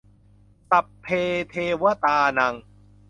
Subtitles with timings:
[0.69, 2.55] สัพพะเทวะตานัง